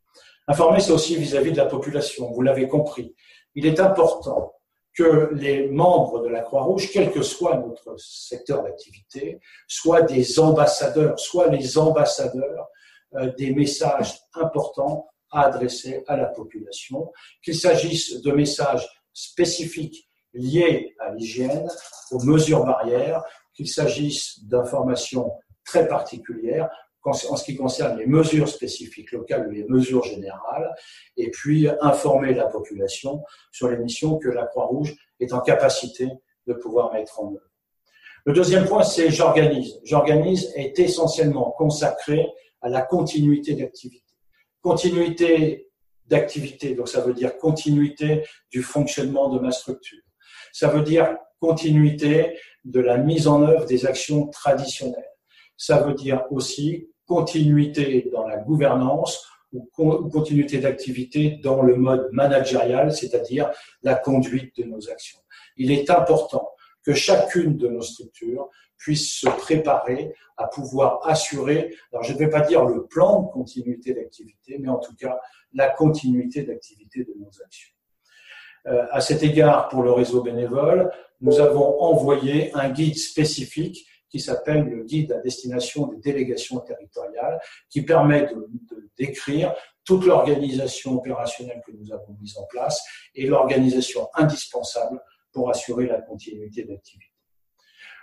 Informer, 0.46 0.80
c'est 0.80 0.92
aussi 0.92 1.16
vis-à-vis 1.16 1.52
de 1.52 1.56
la 1.56 1.66
population, 1.66 2.30
vous 2.30 2.42
l'avez 2.42 2.68
compris. 2.68 3.14
Il 3.54 3.66
est 3.66 3.80
important 3.80 4.52
que 4.94 5.30
les 5.34 5.68
membres 5.68 6.22
de 6.22 6.28
la 6.28 6.40
Croix-Rouge, 6.40 6.90
quel 6.92 7.10
que 7.10 7.22
soit 7.22 7.56
notre 7.56 7.96
secteur 7.98 8.62
d'activité, 8.62 9.40
soient 9.66 10.02
des 10.02 10.38
ambassadeurs, 10.38 11.18
soient 11.18 11.48
les 11.48 11.78
ambassadeurs 11.78 12.68
euh, 13.16 13.32
des 13.36 13.52
messages 13.52 14.20
importants 14.34 15.08
à 15.30 15.46
adresser 15.46 16.04
à 16.06 16.16
la 16.16 16.26
population, 16.26 17.12
qu'il 17.42 17.56
s'agisse 17.56 18.22
de 18.22 18.30
messages 18.30 18.88
spécifiques 19.12 20.08
liés 20.32 20.94
à 21.00 21.12
l'hygiène, 21.12 21.68
aux 22.12 22.22
mesures 22.22 22.64
barrières, 22.64 23.22
qu'il 23.54 23.68
s'agisse 23.68 24.44
d'informations 24.44 25.32
très 25.64 25.88
particulières 25.88 26.68
en 27.04 27.36
ce 27.36 27.44
qui 27.44 27.56
concerne 27.56 27.98
les 27.98 28.06
mesures 28.06 28.48
spécifiques 28.48 29.12
locales 29.12 29.46
ou 29.46 29.50
les 29.50 29.64
mesures 29.64 30.04
générales, 30.04 30.74
et 31.16 31.30
puis 31.30 31.68
informer 31.80 32.32
la 32.32 32.46
population 32.46 33.22
sur 33.52 33.68
les 33.68 33.76
missions 33.76 34.18
que 34.18 34.28
la 34.28 34.46
Croix-Rouge 34.46 34.94
est 35.20 35.32
en 35.32 35.40
capacité 35.40 36.08
de 36.46 36.54
pouvoir 36.54 36.92
mettre 36.92 37.20
en 37.20 37.28
œuvre. 37.28 37.50
Le 38.24 38.32
deuxième 38.32 38.66
point, 38.66 38.82
c'est 38.82 39.10
j'organise. 39.10 39.80
J'organise 39.84 40.50
est 40.56 40.78
essentiellement 40.78 41.50
consacré 41.58 42.26
à 42.62 42.70
la 42.70 42.80
continuité 42.80 43.54
d'activité. 43.54 44.14
Continuité 44.62 45.68
d'activité, 46.06 46.74
donc 46.74 46.88
ça 46.88 47.02
veut 47.02 47.12
dire 47.12 47.36
continuité 47.36 48.24
du 48.50 48.62
fonctionnement 48.62 49.28
de 49.28 49.38
ma 49.38 49.52
structure. 49.52 50.00
Ça 50.52 50.68
veut 50.68 50.82
dire 50.82 51.16
continuité 51.38 52.38
de 52.64 52.80
la 52.80 52.96
mise 52.96 53.28
en 53.28 53.42
œuvre 53.42 53.66
des 53.66 53.86
actions 53.86 54.28
traditionnelles. 54.28 55.10
Ça 55.56 55.78
veut 55.82 55.94
dire 55.94 56.24
aussi 56.30 56.88
continuité 57.06 58.08
dans 58.12 58.26
la 58.26 58.38
gouvernance 58.38 59.26
ou 59.52 59.68
continuité 60.10 60.58
d'activité 60.58 61.38
dans 61.42 61.62
le 61.62 61.76
mode 61.76 62.08
managérial, 62.12 62.92
c'est-à-dire 62.92 63.50
la 63.82 63.94
conduite 63.94 64.56
de 64.56 64.64
nos 64.64 64.90
actions. 64.90 65.20
Il 65.56 65.70
est 65.70 65.90
important 65.90 66.50
que 66.84 66.92
chacune 66.92 67.56
de 67.56 67.68
nos 67.68 67.82
structures 67.82 68.48
puisse 68.76 69.20
se 69.20 69.28
préparer 69.28 70.12
à 70.36 70.48
pouvoir 70.48 71.06
assurer, 71.08 71.74
alors 71.92 72.02
je 72.02 72.12
ne 72.12 72.18
vais 72.18 72.28
pas 72.28 72.40
dire 72.40 72.64
le 72.64 72.86
plan 72.86 73.22
de 73.22 73.30
continuité 73.30 73.94
d'activité, 73.94 74.58
mais 74.58 74.68
en 74.68 74.78
tout 74.78 74.94
cas 74.96 75.18
la 75.54 75.68
continuité 75.70 76.42
d'activité 76.42 77.04
de 77.04 77.14
nos 77.18 77.30
actions. 77.44 77.70
Euh, 78.66 78.86
à 78.90 79.00
cet 79.00 79.22
égard, 79.22 79.68
pour 79.68 79.82
le 79.82 79.92
réseau 79.92 80.22
bénévole, 80.22 80.90
nous 81.24 81.40
avons 81.40 81.80
envoyé 81.80 82.54
un 82.54 82.68
guide 82.68 82.98
spécifique 82.98 83.88
qui 84.10 84.20
s'appelle 84.20 84.64
le 84.68 84.84
guide 84.84 85.10
à 85.12 85.20
destination 85.20 85.86
des 85.86 85.96
délégations 85.96 86.60
territoriales, 86.60 87.40
qui 87.70 87.80
permet 87.80 88.26
de, 88.26 88.46
décrire 88.96 89.54
toute 89.84 90.04
l'organisation 90.04 90.92
opérationnelle 90.98 91.62
que 91.66 91.72
nous 91.72 91.92
avons 91.92 92.14
mise 92.20 92.36
en 92.36 92.44
place 92.44 92.80
et 93.14 93.26
l'organisation 93.26 94.06
indispensable 94.14 95.02
pour 95.32 95.48
assurer 95.50 95.86
la 95.86 96.00
continuité 96.02 96.62
d'activité. 96.64 97.10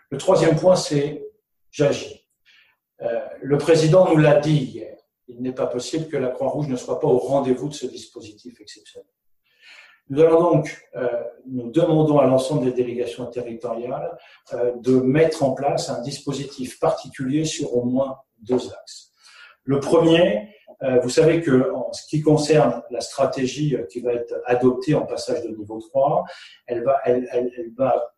Le 0.10 0.18
troisième 0.18 0.58
point, 0.58 0.76
c'est 0.76 1.24
j'agis. 1.70 2.28
Euh, 3.02 3.20
le 3.42 3.58
président 3.60 4.10
nous 4.10 4.18
l'a 4.18 4.40
dit 4.40 4.64
hier. 4.64 4.98
Il 5.28 5.42
n'est 5.44 5.54
pas 5.54 5.68
possible 5.68 6.08
que 6.08 6.18
la 6.18 6.30
Croix-Rouge 6.30 6.68
ne 6.68 6.76
soit 6.76 7.00
pas 7.00 7.08
au 7.08 7.20
rendez-vous 7.20 7.70
de 7.70 7.74
ce 7.74 7.86
dispositif 7.86 8.60
exceptionnel. 8.60 9.08
Nous 10.10 10.20
allons 10.20 10.42
donc, 10.42 10.90
euh, 10.96 11.21
nous 11.52 11.70
demandons 11.70 12.20
à 12.20 12.26
l'ensemble 12.26 12.66
des 12.66 12.72
délégations 12.72 13.26
territoriales 13.28 14.18
euh, 14.54 14.72
de 14.78 14.96
mettre 14.96 15.44
en 15.44 15.52
place 15.52 15.90
un 15.90 16.02
dispositif 16.02 16.80
particulier 16.80 17.46
sur 17.46 17.76
au 17.76 17.84
moins 17.84 18.18
deux 18.40 18.72
axes. 18.74 19.12
Le 19.64 19.80
premier, 19.80 20.50
euh, 20.82 21.00
vous 21.02 21.10
savez 21.10 21.42
que 21.42 21.72
ce 21.92 22.08
qui 22.08 22.22
concerne 22.22 22.82
la 22.90 23.02
stratégie 23.02 23.78
qui 23.92 24.00
va 24.00 24.14
être 24.14 24.34
adoptée 24.46 24.96
en 24.96 25.06
passage 25.06 25.44
de 25.44 25.50
niveau 25.50 25.80
3, 25.80 26.24
elle 26.66 26.84
va, 26.84 27.00
elle, 27.06 27.28
elle, 27.32 27.52
elle 27.58 27.72
va 27.78 28.14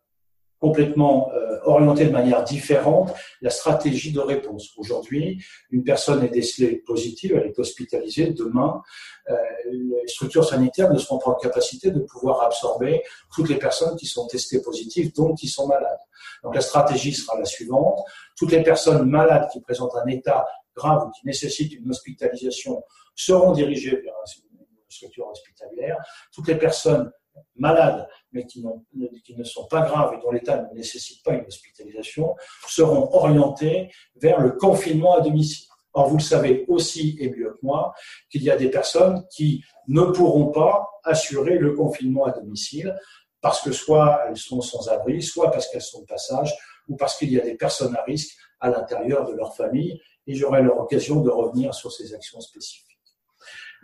complètement 0.64 1.30
euh, 1.34 1.58
orienté 1.64 2.06
de 2.06 2.10
manière 2.10 2.42
différente 2.42 3.12
la 3.42 3.50
stratégie 3.50 4.12
de 4.12 4.20
réponse. 4.20 4.72
Aujourd'hui, 4.78 5.44
une 5.70 5.84
personne 5.84 6.24
est 6.24 6.30
décelée 6.30 6.76
positive, 6.76 7.36
elle 7.36 7.48
est 7.48 7.58
hospitalisée. 7.58 8.30
Demain, 8.30 8.80
euh, 9.28 9.36
les 9.70 10.06
structures 10.06 10.46
sanitaires 10.46 10.90
ne 10.90 10.98
seront 10.98 11.18
pas 11.18 11.32
en 11.32 11.34
capacité 11.34 11.90
de 11.90 12.00
pouvoir 12.00 12.40
absorber 12.44 13.02
toutes 13.34 13.50
les 13.50 13.58
personnes 13.58 13.94
qui 13.96 14.06
sont 14.06 14.26
testées 14.26 14.62
positives, 14.62 15.12
donc 15.12 15.36
qui 15.36 15.48
sont 15.48 15.66
malades. 15.66 16.04
Donc 16.42 16.54
la 16.54 16.62
stratégie 16.62 17.12
sera 17.12 17.38
la 17.38 17.44
suivante. 17.44 18.00
Toutes 18.34 18.52
les 18.52 18.62
personnes 18.62 19.04
malades 19.06 19.50
qui 19.52 19.60
présentent 19.60 19.96
un 19.96 20.06
état 20.06 20.46
grave 20.74 21.06
ou 21.06 21.10
qui 21.10 21.26
nécessitent 21.26 21.74
une 21.74 21.90
hospitalisation 21.90 22.82
seront 23.14 23.52
dirigées 23.52 23.96
vers 23.96 24.14
une 24.24 24.64
structure 24.88 25.28
hospitalière. 25.28 25.98
Toutes 26.32 26.48
les 26.48 26.56
personnes 26.56 27.12
malades, 27.56 28.08
mais 28.32 28.46
qui, 28.46 28.62
ne 28.62 29.44
sont 29.44 29.66
pas 29.66 29.82
graves 29.82 30.14
et 30.14 30.22
dont 30.22 30.30
l'état 30.30 30.62
ne 30.62 30.76
nécessite 30.76 31.22
pas 31.22 31.34
une 31.34 31.46
hospitalisation, 31.46 32.34
seront 32.68 33.08
orientés 33.14 33.90
vers 34.16 34.40
le 34.40 34.52
confinement 34.52 35.16
à 35.16 35.20
domicile. 35.20 35.68
Or, 35.92 36.08
vous 36.08 36.16
le 36.16 36.22
savez 36.22 36.64
aussi 36.68 37.16
et 37.20 37.30
mieux 37.30 37.52
que 37.52 37.58
moi 37.64 37.94
qu'il 38.28 38.42
y 38.42 38.50
a 38.50 38.56
des 38.56 38.68
personnes 38.68 39.24
qui 39.30 39.62
ne 39.86 40.02
pourront 40.02 40.50
pas 40.50 40.90
assurer 41.04 41.58
le 41.58 41.72
confinement 41.72 42.24
à 42.24 42.32
domicile 42.32 42.96
parce 43.40 43.60
que 43.62 43.72
soit 43.72 44.22
elles 44.26 44.36
sont 44.36 44.60
sans 44.60 44.88
abri, 44.88 45.22
soit 45.22 45.50
parce 45.50 45.68
qu'elles 45.68 45.82
sont 45.82 46.00
de 46.00 46.06
passage, 46.06 46.52
ou 46.88 46.96
parce 46.96 47.16
qu'il 47.16 47.30
y 47.30 47.38
a 47.38 47.44
des 47.44 47.56
personnes 47.56 47.94
à 47.94 48.02
risque 48.02 48.34
à 48.58 48.70
l'intérieur 48.70 49.26
de 49.26 49.34
leur 49.34 49.54
famille, 49.54 50.00
et 50.26 50.34
j'aurai 50.34 50.62
l'occasion 50.62 51.20
de 51.20 51.28
revenir 51.28 51.74
sur 51.74 51.92
ces 51.92 52.14
actions 52.14 52.40
spécifiques. 52.40 52.98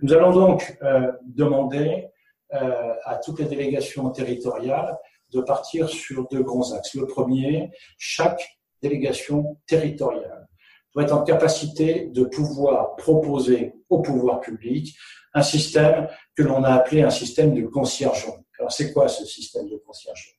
Nous 0.01 0.15
allons 0.15 0.33
donc 0.33 0.79
euh, 0.83 1.13
demander 1.25 2.09
à 2.53 3.17
toutes 3.17 3.39
les 3.39 3.47
délégations 3.47 4.11
territoriales 4.11 4.99
de 5.33 5.41
partir 5.41 5.89
sur 5.89 6.27
deux 6.29 6.43
grands 6.43 6.73
axes. 6.73 6.95
Le 6.95 7.07
premier, 7.07 7.71
chaque 7.99 8.59
délégation 8.83 9.59
territoriale 9.67 10.49
doit 10.93 11.05
être 11.05 11.15
en 11.15 11.23
capacité 11.23 12.07
de 12.07 12.25
pouvoir 12.25 12.97
proposer 12.97 13.75
au 13.89 14.01
pouvoir 14.01 14.41
public 14.41 14.97
un 15.35 15.43
système 15.43 16.09
que 16.35 16.43
l'on 16.43 16.65
a 16.65 16.75
appelé 16.75 17.03
un 17.03 17.11
système 17.11 17.55
de 17.55 17.67
conciergerie. 17.67 18.33
Alors 18.59 18.73
c'est 18.73 18.93
quoi 18.93 19.09
ce 19.09 19.25
système 19.25 19.69
de 19.69 19.77
conciergerie? 19.77 20.37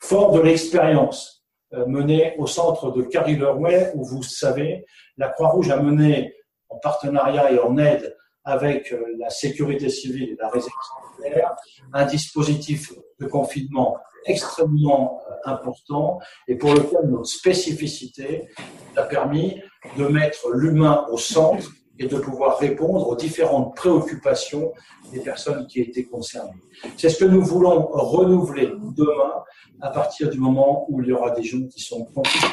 Fort 0.00 0.32
de 0.32 0.40
l'expérience 0.40 1.44
euh, 1.72 1.86
menée 1.86 2.34
au 2.38 2.46
centre 2.46 2.92
de 2.92 3.02
Carrie-Lerway, 3.02 3.92
où 3.94 4.04
vous 4.04 4.22
savez, 4.22 4.86
la 5.16 5.28
Croix-Rouge 5.28 5.70
a 5.70 5.78
mené 5.78 6.34
en 6.68 6.78
partenariat 6.78 7.50
et 7.50 7.58
en 7.58 7.76
aide 7.78 8.16
avec 8.44 8.92
euh, 8.92 9.02
la 9.18 9.30
sécurité 9.30 9.88
civile 9.88 10.30
et 10.30 10.36
la 10.38 10.50
sanitaire, 10.50 11.54
un 11.92 12.04
dispositif 12.04 12.92
de 13.20 13.26
confinement 13.26 13.96
extrêmement 14.26 15.20
euh, 15.28 15.50
important 15.50 16.18
et 16.48 16.56
pour 16.56 16.74
lequel 16.74 17.08
notre 17.08 17.26
spécificité 17.26 18.48
a 18.96 19.02
permis 19.02 19.60
de 19.98 20.06
mettre 20.06 20.50
l'humain 20.52 21.06
au 21.10 21.18
centre 21.18 21.70
et 21.98 22.06
de 22.06 22.18
pouvoir 22.18 22.58
répondre 22.58 23.08
aux 23.08 23.16
différentes 23.16 23.76
préoccupations 23.76 24.72
des 25.12 25.20
personnes 25.20 25.66
qui 25.66 25.80
étaient 25.80 26.04
concernées. 26.04 26.60
C'est 26.96 27.08
ce 27.08 27.18
que 27.18 27.24
nous 27.24 27.42
voulons 27.42 27.86
renouveler 27.92 28.72
demain 28.96 29.44
à 29.80 29.90
partir 29.90 30.30
du 30.30 30.38
moment 30.38 30.86
où 30.88 31.00
il 31.02 31.08
y 31.08 31.12
aura 31.12 31.30
des 31.30 31.44
jeunes 31.44 31.68
qui 31.68 31.80
sont 31.80 32.04
confinés. 32.06 32.52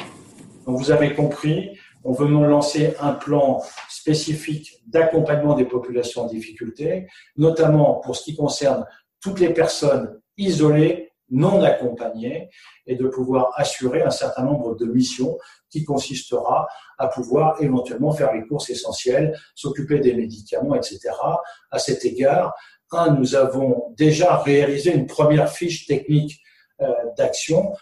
Donc 0.66 0.78
vous 0.78 0.92
avez 0.92 1.16
compris, 1.16 1.72
on 2.04 2.12
veut 2.12 2.28
lancer 2.28 2.96
un 3.00 3.14
plan 3.14 3.62
spécifique 3.90 4.82
d'accompagnement 4.88 5.54
des 5.54 5.66
populations 5.66 6.24
en 6.24 6.28
difficulté, 6.28 7.08
notamment 7.38 7.96
pour 7.96 8.16
ce 8.16 8.24
qui 8.24 8.36
concerne 8.36 8.86
toutes 9.20 9.40
les 9.40 9.54
personnes 9.54 10.20
isolées, 10.38 11.12
non 11.30 11.64
accompagnées, 11.64 12.50
et 12.88 12.96
de 12.96 13.08
pouvoir 13.08 13.54
assurer 13.56 14.02
un 14.02 14.10
certain 14.10 14.44
nombre 14.44 14.76
de 14.76 14.86
missions 14.86 15.38
qui 15.70 15.86
consistera 15.86 16.68
à 16.98 17.08
pouvoir 17.08 17.62
éventuellement 17.62 18.12
faire 18.12 18.34
les 18.34 18.46
courses 18.46 18.70
essentielles, 18.70 19.38
s'occuper 19.56 20.00
des 20.00 20.14
médicaments, 20.14 20.76
etc. 20.76 21.00
À 21.70 21.80
cet 21.80 22.04
égard, 22.04 22.54
nous 23.18 23.36
avons 23.36 23.94
déjà 23.96 24.38
réalisé 24.38 24.94
une 24.94 25.08
première 25.08 25.50
fiche 25.50 25.86
technique 25.88 26.42
euh, 26.82 26.92
d'action 27.18 27.74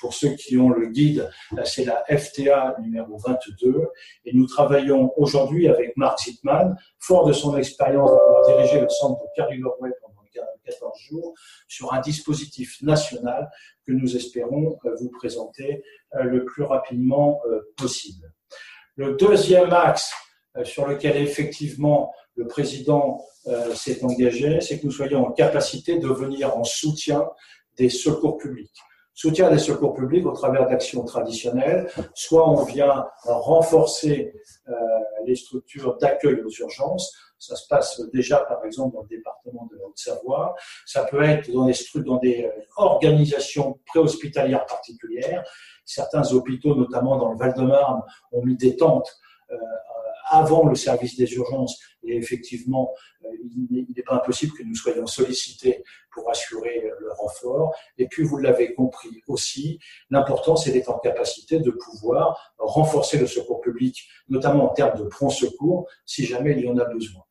pour 0.00 0.14
ceux 0.14 0.30
qui 0.30 0.56
ont 0.56 0.70
le 0.70 0.88
guide, 0.88 1.30
c'est 1.64 1.84
la 1.84 2.04
FTA 2.08 2.76
numéro 2.80 3.18
22. 3.18 3.88
Et 4.24 4.32
nous 4.34 4.46
travaillons 4.46 5.12
aujourd'hui 5.16 5.68
avec 5.68 5.96
Marc 5.96 6.20
Zittmann, 6.20 6.76
fort 6.98 7.26
de 7.26 7.32
son 7.32 7.56
expérience 7.56 8.10
d'avoir 8.10 8.46
dirigé 8.46 8.80
le 8.80 8.88
centre 8.88 9.20
de 9.20 9.28
Carrie 9.36 9.60
Norway 9.60 9.90
pendant 10.00 10.16
14 10.66 10.98
jours, 11.08 11.34
sur 11.68 11.92
un 11.94 12.00
dispositif 12.00 12.82
national 12.82 13.48
que 13.86 13.92
nous 13.92 14.16
espérons 14.16 14.78
euh, 14.84 14.94
vous 15.00 15.10
présenter 15.10 15.82
euh, 16.14 16.24
le 16.24 16.44
plus 16.44 16.64
rapidement 16.64 17.40
euh, 17.46 17.60
possible. 17.76 18.32
Le 18.96 19.14
deuxième 19.14 19.72
axe 19.72 20.12
sur 20.64 20.86
lequel 20.86 21.18
effectivement 21.18 22.14
le 22.34 22.46
président 22.46 23.22
s'est 23.74 24.02
engagé, 24.02 24.62
c'est 24.62 24.80
que 24.80 24.86
nous 24.86 24.92
soyons 24.92 25.26
en 25.26 25.32
capacité 25.32 25.98
de 25.98 26.08
venir 26.08 26.56
en 26.56 26.64
soutien 26.64 27.28
des 27.76 27.90
secours 27.90 28.38
publics 28.38 28.72
soutien 29.16 29.50
des 29.50 29.58
secours 29.58 29.94
publics 29.94 30.26
au 30.26 30.32
travers 30.32 30.68
d'actions 30.68 31.02
traditionnelles, 31.04 31.90
soit 32.14 32.48
on 32.48 32.62
vient 32.64 33.06
renforcer 33.24 34.34
euh, 34.68 34.72
les 35.24 35.34
structures 35.34 35.96
d'accueil 35.96 36.42
aux 36.42 36.50
urgences. 36.50 37.16
Ça 37.38 37.56
se 37.56 37.66
passe 37.66 38.00
déjà, 38.12 38.38
par 38.40 38.64
exemple, 38.64 38.94
dans 38.94 39.02
le 39.02 39.08
département 39.08 39.68
de 39.72 39.78
Haute-Savoie. 39.78 40.54
Ça 40.84 41.04
peut 41.04 41.22
être 41.22 41.50
dans 41.50 41.64
des, 41.66 41.74
dans 41.96 42.18
des 42.18 42.44
euh, 42.44 42.62
organisations 42.76 43.80
préhospitalières 43.86 44.66
particulières. 44.66 45.42
Certains 45.86 46.30
hôpitaux, 46.32 46.74
notamment 46.74 47.16
dans 47.16 47.32
le 47.32 47.38
Val-de-Marne, 47.38 48.02
ont 48.32 48.42
mis 48.44 48.56
des 48.56 48.76
tentes 48.76 49.10
euh, 49.50 49.56
avant 50.30 50.66
le 50.66 50.74
service 50.74 51.16
des 51.16 51.32
urgences. 51.34 51.78
Et 52.02 52.16
effectivement, 52.16 52.92
euh, 53.24 53.28
il 53.70 53.86
n'est 53.96 54.02
pas 54.02 54.16
impossible 54.16 54.52
que 54.56 54.62
nous 54.62 54.74
soyons 54.74 55.06
sollicités 55.06 55.82
pour 56.12 56.30
assurer 56.30 56.90
le 57.00 57.12
renfort. 57.12 57.74
Et 57.98 58.06
puis, 58.06 58.22
vous 58.22 58.38
l'avez 58.38 58.74
compris 58.74 59.22
aussi, 59.28 59.78
l'important, 60.10 60.56
c'est 60.56 60.72
d'être 60.72 60.90
en 60.90 60.98
capacité 60.98 61.60
de 61.60 61.70
pouvoir 61.70 62.54
renforcer 62.58 63.18
le 63.18 63.26
secours 63.26 63.60
public, 63.60 64.08
notamment 64.28 64.70
en 64.70 64.74
termes 64.74 64.98
de 64.98 65.04
prompt 65.04 65.30
secours, 65.30 65.88
si 66.04 66.24
jamais 66.24 66.52
il 66.52 66.60
y 66.64 66.68
en 66.68 66.78
a 66.78 66.84
besoin. 66.84 67.22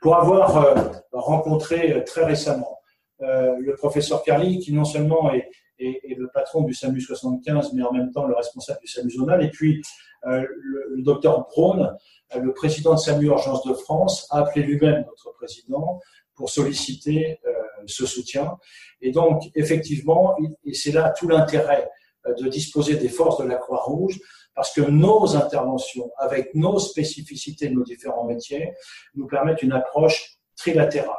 Pour 0.00 0.16
avoir 0.16 0.56
euh, 0.56 0.74
rencontré 1.12 1.92
euh, 1.92 2.04
très 2.04 2.24
récemment 2.24 2.74
le 3.20 3.74
professeur 3.74 4.22
Carly, 4.22 4.60
qui 4.60 4.72
non 4.72 4.84
seulement 4.84 5.32
est, 5.32 5.50
le 5.80 6.28
patron 6.32 6.62
du 6.62 6.72
SAMU 6.72 7.00
75, 7.00 7.72
mais 7.72 7.82
en 7.82 7.92
même 7.92 8.12
temps 8.12 8.28
le 8.28 8.34
responsable 8.36 8.78
du 8.78 8.86
SAMU 8.86 9.10
zonal, 9.10 9.44
et 9.44 9.50
puis 9.50 9.82
le, 10.22 10.94
le 10.94 11.02
docteur 11.02 11.48
Braun, 11.48 11.96
le 12.34 12.52
président 12.52 12.94
de 12.94 12.98
SAMU 12.98 13.26
Urgence 13.26 13.64
de 13.64 13.74
France 13.74 14.26
a 14.30 14.40
appelé 14.40 14.64
lui-même 14.64 15.04
notre 15.06 15.32
président 15.32 16.00
pour 16.34 16.50
solliciter 16.50 17.40
euh, 17.46 17.52
ce 17.86 18.06
soutien. 18.06 18.56
Et 19.00 19.10
donc, 19.10 19.42
effectivement, 19.54 20.36
et 20.64 20.74
c'est 20.74 20.92
là 20.92 21.12
tout 21.16 21.28
l'intérêt 21.28 21.90
euh, 22.26 22.34
de 22.34 22.48
disposer 22.48 22.96
des 22.96 23.08
forces 23.08 23.42
de 23.42 23.46
la 23.46 23.56
Croix-Rouge, 23.56 24.20
parce 24.54 24.72
que 24.72 24.80
nos 24.80 25.36
interventions, 25.36 26.10
avec 26.18 26.54
nos 26.54 26.78
spécificités 26.78 27.68
de 27.68 27.74
nos 27.74 27.84
différents 27.84 28.24
métiers, 28.24 28.72
nous 29.14 29.26
permettent 29.26 29.62
une 29.62 29.72
approche 29.72 30.38
trilatérale. 30.56 31.14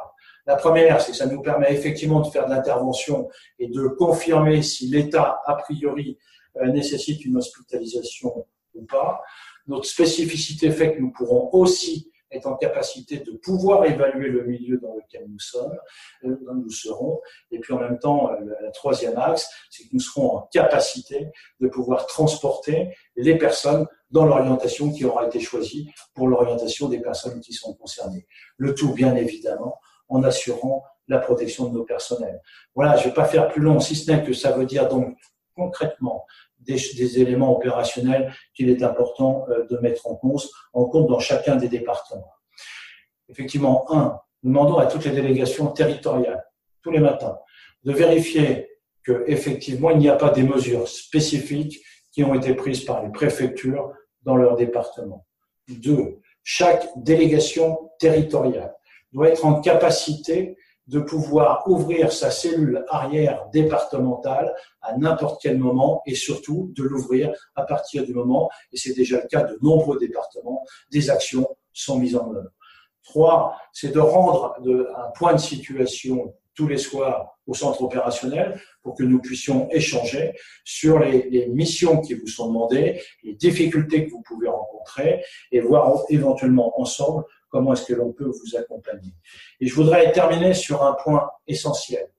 La 0.46 0.56
première, 0.56 1.00
c'est 1.00 1.12
que 1.12 1.16
ça 1.18 1.26
nous 1.26 1.42
permet 1.42 1.72
effectivement 1.72 2.20
de 2.20 2.28
faire 2.28 2.46
de 2.46 2.50
l'intervention 2.50 3.28
et 3.58 3.68
de 3.68 3.88
confirmer 3.88 4.62
si 4.62 4.88
l'État, 4.88 5.40
a 5.46 5.54
priori, 5.54 6.18
euh, 6.56 6.66
nécessite 6.66 7.24
une 7.24 7.36
hospitalisation 7.36 8.46
ou 8.74 8.84
pas. 8.84 9.22
Notre 9.70 9.84
spécificité 9.84 10.72
fait 10.72 10.96
que 10.96 11.00
nous 11.00 11.12
pourrons 11.12 11.48
aussi 11.52 12.10
être 12.32 12.46
en 12.46 12.56
capacité 12.56 13.18
de 13.18 13.30
pouvoir 13.36 13.84
évaluer 13.84 14.28
le 14.28 14.44
milieu 14.44 14.78
dans 14.78 14.96
lequel 14.96 15.26
nous 15.28 15.38
sommes, 15.38 15.78
euh, 16.24 16.36
dans 16.44 16.54
nous 16.54 16.70
serons. 16.70 17.20
Et 17.52 17.60
puis 17.60 17.72
en 17.72 17.78
même 17.78 18.00
temps, 18.00 18.32
euh, 18.32 18.44
la 18.62 18.70
troisième 18.72 19.16
axe, 19.16 19.48
c'est 19.70 19.84
que 19.84 19.90
nous 19.92 20.00
serons 20.00 20.38
en 20.38 20.40
capacité 20.52 21.28
de 21.60 21.68
pouvoir 21.68 22.06
transporter 22.06 22.96
les 23.14 23.38
personnes 23.38 23.86
dans 24.10 24.26
l'orientation 24.26 24.90
qui 24.90 25.04
aura 25.04 25.26
été 25.26 25.38
choisie 25.38 25.88
pour 26.14 26.26
l'orientation 26.26 26.88
des 26.88 27.00
personnes 27.00 27.40
qui 27.40 27.52
sont 27.52 27.74
concernées. 27.74 28.26
Le 28.56 28.74
tout, 28.74 28.92
bien 28.92 29.14
évidemment, 29.14 29.78
en 30.08 30.24
assurant 30.24 30.82
la 31.06 31.18
protection 31.20 31.68
de 31.68 31.74
nos 31.74 31.84
personnels. 31.84 32.40
Voilà, 32.74 32.96
je 32.96 33.04
ne 33.04 33.08
vais 33.10 33.14
pas 33.14 33.24
faire 33.24 33.46
plus 33.48 33.62
long, 33.62 33.78
si 33.78 33.94
ce 33.94 34.10
n'est 34.10 34.24
que 34.24 34.32
ça 34.32 34.50
veut 34.50 34.66
dire 34.66 34.88
donc 34.88 35.16
concrètement 35.54 36.26
des, 36.60 37.20
éléments 37.20 37.56
opérationnels 37.56 38.32
qu'il 38.54 38.70
est 38.70 38.82
important 38.82 39.46
euh, 39.48 39.66
de 39.68 39.78
mettre 39.78 40.06
en 40.06 40.14
compte, 40.14 40.46
en 40.72 40.84
compte 40.84 41.08
dans 41.08 41.18
chacun 41.18 41.56
des 41.56 41.68
départements. 41.68 42.32
Effectivement, 43.28 43.92
un, 43.92 44.20
nous 44.42 44.52
demandons 44.52 44.78
à 44.78 44.86
toutes 44.86 45.04
les 45.04 45.12
délégations 45.12 45.68
territoriales, 45.68 46.44
tous 46.82 46.90
les 46.90 47.00
matins, 47.00 47.38
de 47.84 47.92
vérifier 47.92 48.68
qu'effectivement, 49.04 49.90
il 49.90 49.98
n'y 49.98 50.08
a 50.08 50.16
pas 50.16 50.30
des 50.30 50.42
mesures 50.42 50.88
spécifiques 50.88 51.80
qui 52.12 52.24
ont 52.24 52.34
été 52.34 52.54
prises 52.54 52.84
par 52.84 53.02
les 53.02 53.10
préfectures 53.10 53.92
dans 54.22 54.36
leur 54.36 54.56
département. 54.56 55.26
Deux, 55.68 56.18
chaque 56.42 56.86
délégation 56.96 57.90
territoriale 57.98 58.74
doit 59.12 59.28
être 59.28 59.44
en 59.44 59.60
capacité 59.60 60.56
de 60.90 60.98
pouvoir 60.98 61.62
ouvrir 61.68 62.12
sa 62.12 62.32
cellule 62.32 62.84
arrière 62.88 63.46
départementale 63.52 64.52
à 64.82 64.96
n'importe 64.96 65.40
quel 65.40 65.56
moment 65.56 66.02
et 66.04 66.16
surtout 66.16 66.72
de 66.74 66.82
l'ouvrir 66.82 67.32
à 67.54 67.62
partir 67.62 68.04
du 68.04 68.12
moment, 68.12 68.50
et 68.72 68.76
c'est 68.76 68.94
déjà 68.94 69.20
le 69.22 69.28
cas 69.28 69.44
de 69.44 69.56
nombreux 69.62 70.00
départements, 70.00 70.64
des 70.90 71.08
actions 71.08 71.46
sont 71.72 71.98
mises 72.00 72.16
en 72.16 72.34
œuvre. 72.34 72.50
Trois, 73.04 73.56
c'est 73.72 73.94
de 73.94 74.00
rendre 74.00 74.56
un 74.96 75.10
point 75.10 75.34
de 75.34 75.38
situation 75.38 76.34
tous 76.54 76.66
les 76.66 76.78
soirs 76.78 77.38
au 77.46 77.54
centre 77.54 77.82
opérationnel 77.82 78.60
pour 78.82 78.96
que 78.96 79.04
nous 79.04 79.20
puissions 79.20 79.68
échanger 79.70 80.32
sur 80.64 80.98
les, 80.98 81.46
missions 81.48 82.00
qui 82.00 82.14
vous 82.14 82.26
sont 82.26 82.48
demandées, 82.48 83.00
les 83.22 83.34
difficultés 83.34 84.06
que 84.06 84.10
vous 84.10 84.22
pouvez 84.22 84.48
rencontrer 84.48 85.24
et 85.52 85.60
voir 85.60 86.02
éventuellement 86.08 86.80
ensemble 86.80 87.24
comment 87.50 87.74
est-ce 87.74 87.84
que 87.84 87.94
l'on 87.94 88.12
peut 88.12 88.24
vous 88.24 88.56
accompagner? 88.56 89.12
Et 89.60 89.66
je 89.66 89.74
voudrais 89.74 90.10
terminer 90.12 90.54
sur 90.54 90.82
un 90.82 90.94
point 90.94 91.30
essentiel. 91.46 92.10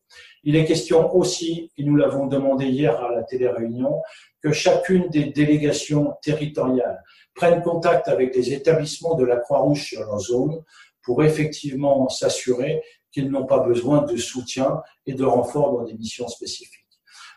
Il 0.43 0.55
est 0.55 0.65
question 0.65 1.15
aussi, 1.15 1.71
et 1.77 1.83
nous 1.83 1.95
l'avons 1.95 2.27
demandé 2.27 2.65
hier 2.65 2.99
à 3.01 3.11
la 3.11 3.23
télé-réunion, 3.23 4.01
que 4.41 4.51
chacune 4.51 5.09
des 5.09 5.25
délégations 5.25 6.15
territoriales 6.21 7.03
prenne 7.35 7.61
contact 7.61 8.07
avec 8.07 8.35
les 8.35 8.53
établissements 8.53 9.15
de 9.15 9.23
la 9.23 9.37
Croix-Rouge 9.37 9.83
sur 9.83 10.01
leur 10.01 10.19
zone 10.19 10.63
pour 11.03 11.23
effectivement 11.23 12.09
s'assurer 12.09 12.81
qu'ils 13.11 13.29
n'ont 13.29 13.45
pas 13.45 13.59
besoin 13.59 14.03
de 14.03 14.17
soutien 14.17 14.81
et 15.05 15.13
de 15.13 15.23
renfort 15.23 15.77
dans 15.77 15.83
des 15.83 15.93
missions 15.93 16.27
spécifiques. 16.27 16.87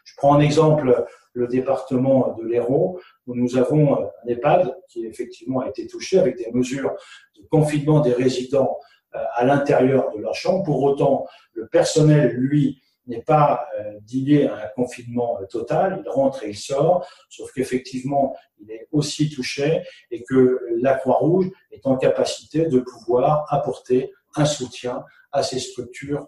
Je 0.04 0.14
prends 0.16 0.30
en 0.30 0.40
exemple 0.40 1.06
le 1.34 1.48
département 1.48 2.34
de 2.38 2.44
l'Hérault, 2.44 3.00
où 3.26 3.34
nous 3.34 3.56
avons 3.58 3.96
un 3.96 4.10
EHPAD 4.26 4.74
qui 4.88 5.04
effectivement 5.04 5.60
a 5.60 5.68
été 5.68 5.86
touché 5.86 6.18
avec 6.18 6.38
des 6.38 6.50
mesures 6.52 6.94
de 7.36 7.46
confinement 7.48 8.00
des 8.00 8.12
résidents 8.12 8.78
euh, 9.14 9.18
à 9.34 9.44
l'intérieur 9.44 10.12
de 10.12 10.20
leur 10.20 10.34
chambre. 10.34 10.64
Pour 10.64 10.82
autant, 10.82 11.26
le 11.52 11.66
personnel, 11.66 12.30
lui, 12.36 12.80
n'est 13.06 13.22
pas 13.22 13.66
euh, 13.78 13.98
lié 14.10 14.46
à 14.46 14.54
un 14.54 14.68
confinement 14.74 15.38
euh, 15.40 15.46
total, 15.46 16.02
il 16.04 16.08
rentre 16.08 16.44
et 16.44 16.50
il 16.50 16.56
sort, 16.56 17.06
sauf 17.28 17.52
qu'effectivement, 17.52 18.34
il 18.60 18.70
est 18.70 18.88
aussi 18.92 19.28
touché 19.28 19.82
et 20.10 20.22
que 20.22 20.60
la 20.80 20.94
Croix-Rouge 20.94 21.50
est 21.72 21.86
en 21.86 21.96
capacité 21.96 22.66
de 22.66 22.78
pouvoir 22.78 23.44
apporter 23.52 24.12
un 24.36 24.46
soutien 24.46 25.04
à 25.32 25.42
ces 25.42 25.58
structures 25.58 26.26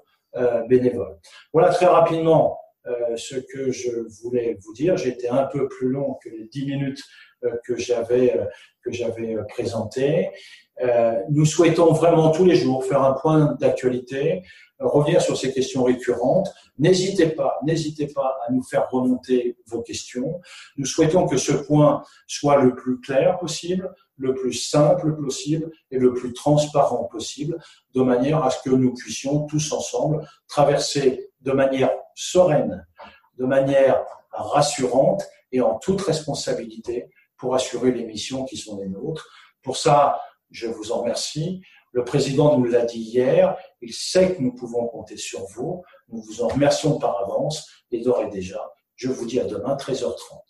bénévoles. 0.68 1.18
Voilà 1.54 1.70
très 1.70 1.86
rapidement 1.86 2.58
euh, 2.58 2.65
ce 3.16 3.36
que 3.36 3.70
je 3.70 3.90
voulais 4.22 4.58
vous 4.64 4.72
dire. 4.72 4.94
Été 5.06 5.28
un 5.28 5.44
peu 5.44 5.68
plus 5.68 5.88
long 5.88 6.14
que 6.22 6.28
les 6.28 6.48
dix 6.52 6.66
minutes 6.66 7.02
euh, 7.44 7.50
que 7.64 7.76
j'avais 7.76 8.36
euh, 8.36 8.44
que 8.82 8.92
j'avais 8.92 9.36
présenté. 9.48 10.30
nous 11.30 11.44
souhaitons 11.44 11.92
vraiment 11.92 12.30
tous 12.30 12.44
les 12.44 12.54
jours 12.54 12.84
faire 12.84 13.02
un 13.02 13.14
point 13.14 13.56
d'actualité, 13.58 14.42
revenir 14.78 15.20
sur 15.20 15.36
ces 15.36 15.52
questions 15.52 15.82
récurrentes. 15.82 16.48
N'hésitez 16.78 17.30
pas, 17.30 17.58
n'hésitez 17.64 18.06
pas 18.06 18.38
à 18.46 18.52
nous 18.52 18.62
faire 18.62 18.88
remonter 18.88 19.56
vos 19.66 19.82
questions. 19.82 20.40
Nous 20.76 20.86
souhaitons 20.86 21.26
que 21.26 21.36
ce 21.36 21.50
point 21.50 22.04
soit 22.28 22.62
le 22.62 22.76
plus 22.76 23.00
clair 23.00 23.38
possible, 23.38 23.92
le 24.18 24.34
plus 24.34 24.52
simple 24.52 25.16
possible 25.16 25.72
et 25.90 25.98
le 25.98 26.12
plus 26.14 26.32
transparent 26.32 27.04
possible, 27.04 27.58
de 27.94 28.02
manière 28.02 28.44
à 28.44 28.50
ce 28.50 28.62
que 28.62 28.74
nous 28.74 28.94
puissions 28.94 29.46
tous 29.46 29.72
ensemble 29.72 30.28
traverser 30.46 31.30
de 31.40 31.50
manière 31.52 31.90
sereine, 32.16 32.84
de 33.38 33.44
manière 33.44 34.02
rassurante 34.32 35.22
et 35.52 35.60
en 35.60 35.78
toute 35.78 36.00
responsabilité 36.00 37.08
pour 37.36 37.54
assurer 37.54 37.92
les 37.92 38.04
missions 38.04 38.44
qui 38.44 38.56
sont 38.56 38.80
les 38.80 38.88
nôtres. 38.88 39.28
Pour 39.62 39.76
ça, 39.76 40.20
je 40.50 40.66
vous 40.66 40.90
en 40.90 41.02
remercie. 41.02 41.60
Le 41.92 42.04
président 42.04 42.58
nous 42.58 42.64
l'a 42.64 42.84
dit 42.84 43.00
hier, 43.00 43.56
il 43.80 43.92
sait 43.92 44.34
que 44.34 44.42
nous 44.42 44.54
pouvons 44.54 44.86
compter 44.86 45.16
sur 45.16 45.44
vous. 45.54 45.82
Nous 46.08 46.22
vous 46.22 46.42
en 46.42 46.48
remercions 46.48 46.98
par 46.98 47.22
avance 47.22 47.68
et 47.90 48.00
d'ores 48.00 48.22
et 48.22 48.30
déjà, 48.30 48.72
je 48.96 49.08
vous 49.08 49.26
dis 49.26 49.38
à 49.38 49.44
demain, 49.44 49.76
13h30. 49.76 50.45